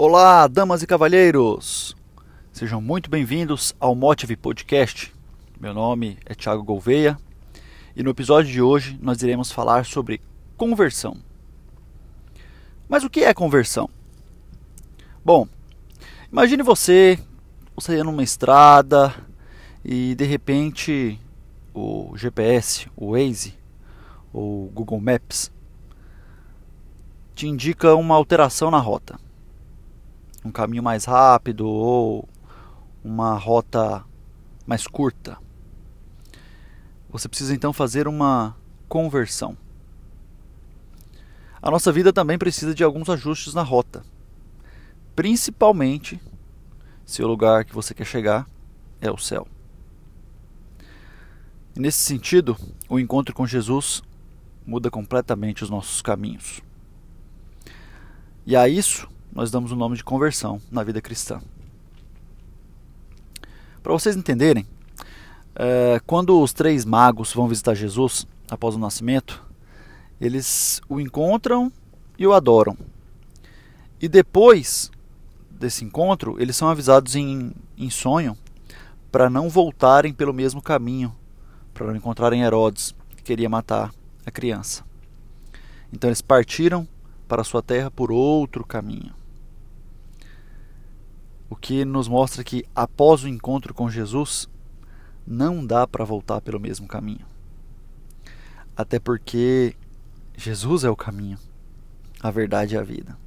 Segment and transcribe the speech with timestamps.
[0.00, 1.96] Olá, damas e cavalheiros!
[2.52, 5.12] Sejam muito bem-vindos ao Motive Podcast.
[5.60, 7.18] Meu nome é Thiago Gouveia
[7.96, 10.20] e no episódio de hoje nós iremos falar sobre
[10.56, 11.16] conversão.
[12.88, 13.90] Mas o que é conversão?
[15.24, 15.48] Bom,
[16.30, 17.18] imagine você,
[17.74, 19.12] você numa estrada
[19.84, 21.18] e de repente
[21.74, 23.58] o GPS, o Waze,
[24.32, 25.50] ou Google Maps
[27.34, 29.18] te indica uma alteração na rota.
[30.44, 32.28] Um caminho mais rápido ou
[33.02, 34.04] uma rota
[34.66, 35.38] mais curta.
[37.10, 38.56] Você precisa então fazer uma
[38.88, 39.56] conversão.
[41.60, 44.04] A nossa vida também precisa de alguns ajustes na rota,
[45.16, 46.20] principalmente
[47.04, 48.46] se o lugar que você quer chegar
[49.00, 49.48] é o céu.
[51.74, 52.56] Nesse sentido,
[52.88, 54.02] o encontro com Jesus
[54.66, 56.60] muda completamente os nossos caminhos.
[58.44, 61.40] E a isso nós damos o nome de conversão na vida cristã.
[63.82, 64.66] Para vocês entenderem,
[65.54, 69.44] é, quando os três magos vão visitar Jesus após o nascimento,
[70.20, 71.72] eles o encontram
[72.18, 72.76] e o adoram.
[74.00, 74.90] E depois
[75.50, 78.36] desse encontro, eles são avisados em, em sonho
[79.10, 81.14] para não voltarem pelo mesmo caminho,
[81.72, 83.92] para não encontrarem Herodes, que queria matar
[84.24, 84.84] a criança.
[85.92, 86.86] Então eles partiram
[87.26, 89.17] para sua terra por outro caminho.
[91.50, 94.48] O que nos mostra que após o encontro com Jesus,
[95.26, 97.26] não dá para voltar pelo mesmo caminho.
[98.76, 99.76] Até porque
[100.36, 101.38] Jesus é o caminho,
[102.20, 103.18] a verdade e a vida.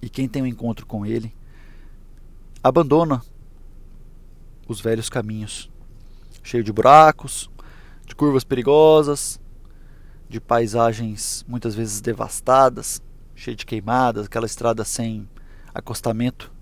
[0.00, 1.34] E quem tem um encontro com Ele
[2.62, 3.22] abandona
[4.68, 5.70] os velhos caminhos,
[6.42, 7.50] cheio de buracos,
[8.06, 9.40] de curvas perigosas,
[10.28, 13.02] de paisagens muitas vezes devastadas,
[13.34, 15.28] cheio de queimadas, aquela estrada sem
[15.74, 16.53] acostamento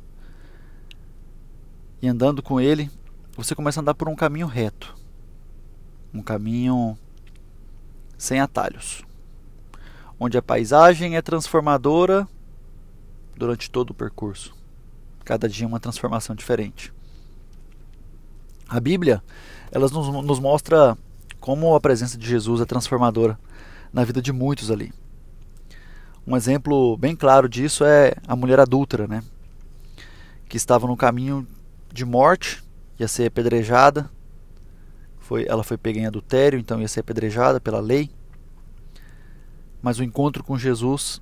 [2.02, 2.90] e andando com ele,
[3.36, 4.92] você começa a andar por um caminho reto.
[6.12, 6.98] Um caminho
[8.18, 9.04] sem atalhos.
[10.18, 12.28] Onde a paisagem é transformadora
[13.36, 14.52] durante todo o percurso.
[15.24, 16.92] Cada dia uma transformação diferente.
[18.68, 19.22] A Bíblia,
[19.70, 20.98] ela nos, nos mostra
[21.38, 23.38] como a presença de Jesus é transformadora
[23.92, 24.92] na vida de muitos ali.
[26.26, 29.22] Um exemplo bem claro disso é a mulher adúltera, né?
[30.48, 31.46] Que estava no caminho
[31.92, 32.62] de morte,
[32.98, 34.10] ia ser apedrejada.
[35.18, 38.10] Foi, ela foi pega em adultério, então ia ser apedrejada pela lei.
[39.80, 41.20] Mas o encontro com Jesus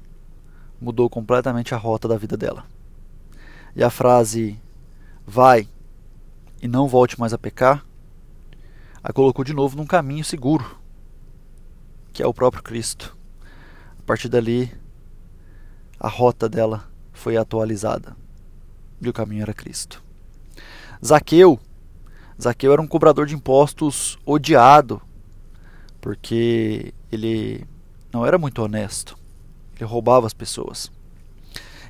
[0.80, 2.64] mudou completamente a rota da vida dela.
[3.74, 4.60] E a frase
[5.26, 5.68] vai
[6.62, 7.84] e não volte mais a pecar
[9.02, 10.78] a colocou de novo num caminho seguro,
[12.12, 13.16] que é o próprio Cristo.
[13.98, 14.70] A partir dali,
[15.98, 18.14] a rota dela foi atualizada
[19.00, 20.02] e o caminho era Cristo.
[21.04, 21.58] Zaqueu.
[22.40, 25.00] Zaqueu era um cobrador de impostos odiado,
[26.00, 27.66] porque ele
[28.12, 29.16] não era muito honesto.
[29.76, 30.90] Ele roubava as pessoas.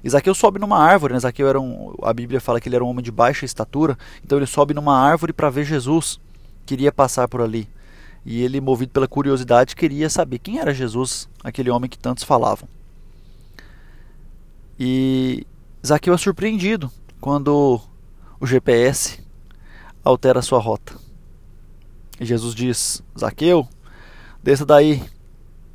[0.02, 1.20] E Zaqueu sobe numa árvore, né?
[1.20, 4.38] Zaqueu era um, a Bíblia fala que ele era um homem de baixa estatura, então
[4.38, 6.18] ele sobe numa árvore para ver Jesus.
[6.64, 7.68] Queria passar por ali.
[8.24, 12.68] E ele, movido pela curiosidade, queria saber quem era Jesus, aquele homem que tantos falavam.
[14.78, 15.46] E
[15.86, 17.80] Zaqueu é surpreendido quando
[18.40, 19.22] o GPS
[20.02, 20.94] altera sua rota.
[22.18, 23.68] E Jesus diz: Zaqueu,
[24.42, 25.02] desça daí,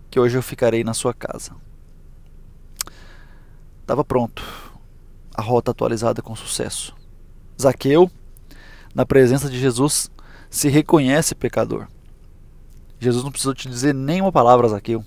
[0.09, 1.55] que hoje eu ficarei na sua casa.
[3.81, 4.41] Estava pronto,
[5.35, 6.95] a rota atualizada com sucesso.
[7.61, 8.09] Zaqueu,
[8.95, 10.09] na presença de Jesus,
[10.49, 11.87] se reconhece pecador.
[12.99, 15.05] Jesus não precisou te dizer nenhuma palavra, Zaqueu.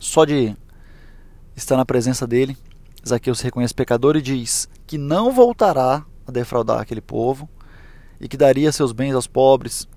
[0.00, 0.56] Só de
[1.56, 2.56] estar na presença dele,
[3.06, 7.48] Zaqueu se reconhece pecador e diz que não voltará defraudar aquele povo
[8.20, 9.88] e que daria seus bens aos pobres.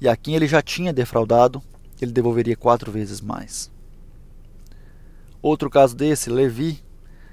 [0.00, 1.62] E a quem ele já tinha defraudado,
[2.00, 3.70] ele devolveria quatro vezes mais.
[5.40, 6.82] Outro caso desse, Levi,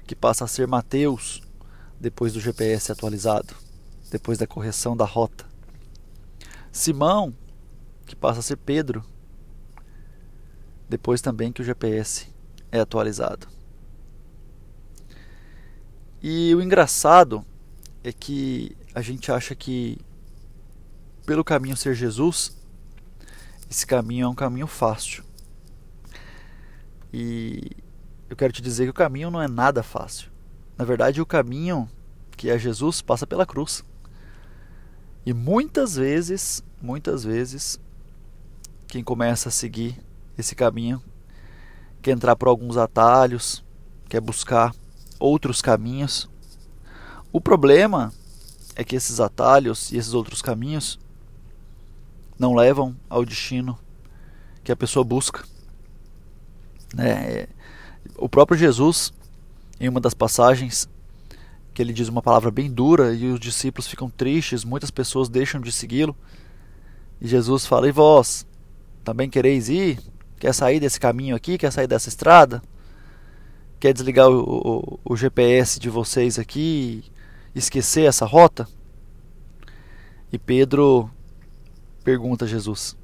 [0.06, 1.42] que passa a ser Mateus
[1.98, 3.54] depois do GPS atualizado,
[4.10, 5.46] depois da correção da rota.
[6.70, 7.34] Simão,
[8.06, 9.04] que passa a ser Pedro,
[10.88, 12.28] depois também que o GPS
[12.70, 13.48] é atualizado.
[16.22, 17.44] E o engraçado
[18.04, 19.98] é que a gente acha que
[21.24, 22.54] pelo caminho ser Jesus,
[23.68, 25.24] esse caminho é um caminho fácil.
[27.10, 27.70] E
[28.28, 30.30] eu quero te dizer que o caminho não é nada fácil.
[30.76, 31.88] Na verdade, o caminho
[32.36, 33.82] que é Jesus passa pela cruz.
[35.24, 37.80] E muitas vezes, muitas vezes,
[38.86, 40.04] quem começa a seguir
[40.36, 41.02] esse caminho
[42.02, 43.64] quer entrar por alguns atalhos,
[44.10, 44.74] quer buscar
[45.18, 46.28] outros caminhos.
[47.34, 48.12] O problema
[48.76, 51.00] é que esses atalhos e esses outros caminhos
[52.38, 53.76] não levam ao destino
[54.62, 55.44] que a pessoa busca.
[56.96, 57.48] É,
[58.16, 59.12] o próprio Jesus,
[59.80, 60.88] em uma das passagens,
[61.74, 65.60] que ele diz uma palavra bem dura e os discípulos ficam tristes, muitas pessoas deixam
[65.60, 66.16] de segui-lo.
[67.20, 68.46] E Jesus fala: E vós,
[69.02, 69.98] também quereis ir?
[70.38, 71.58] Quer sair desse caminho aqui?
[71.58, 72.62] Quer sair dessa estrada?
[73.80, 77.12] Quer desligar o, o, o GPS de vocês aqui
[77.54, 78.68] esquecer essa rota?
[80.32, 81.10] E Pedro
[82.02, 82.96] pergunta a Jesus: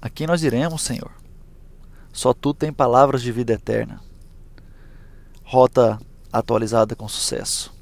[0.00, 1.10] A quem nós iremos, Senhor?
[2.12, 4.00] Só tu tem palavras de vida eterna.
[5.42, 5.98] Rota
[6.32, 7.74] atualizada com sucesso.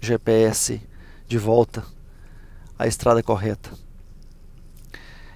[0.00, 0.80] GPS
[1.26, 1.84] de volta
[2.78, 3.70] à estrada correta.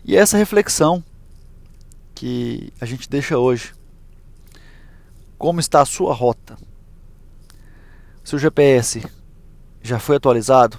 [0.05, 1.03] E é essa reflexão
[2.15, 3.75] que a gente deixa hoje.
[5.37, 6.57] Como está a sua rota?
[8.23, 9.03] Seu GPS
[9.85, 10.79] já foi atualizado?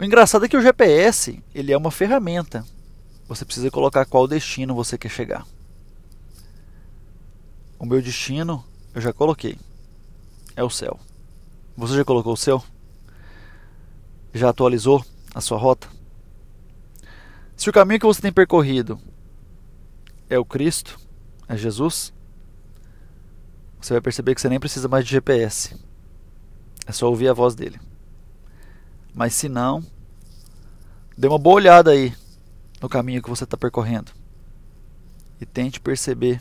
[0.00, 2.64] O engraçado é que o GPS ele é uma ferramenta.
[3.28, 5.46] Você precisa colocar qual destino você quer chegar.
[7.78, 8.64] O meu destino
[8.94, 9.58] eu já coloquei.
[10.56, 10.98] É o céu.
[11.76, 12.62] Você já colocou o seu?
[14.32, 15.04] Já atualizou
[15.34, 15.88] a sua rota?
[17.54, 18.98] Se o caminho que você tem percorrido
[20.30, 20.98] é o Cristo,
[21.46, 22.12] é Jesus,
[23.80, 25.91] você vai perceber que você nem precisa mais de GPS.
[26.86, 27.80] É só ouvir a voz dele.
[29.14, 29.84] Mas se não,
[31.16, 32.14] dê uma boa olhada aí
[32.80, 34.10] no caminho que você está percorrendo
[35.40, 36.40] e tente perceber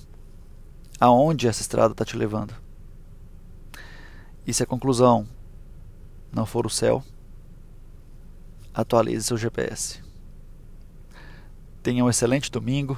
[1.00, 2.54] aonde essa estrada está te levando.
[4.46, 5.28] E se a conclusão
[6.32, 7.04] não for o céu,
[8.74, 10.02] atualize seu GPS.
[11.84, 12.98] Tenha um excelente domingo.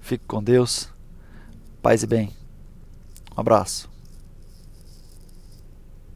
[0.00, 0.88] Fique com Deus.
[1.80, 2.32] Paz e bem.
[3.36, 3.95] Um abraço.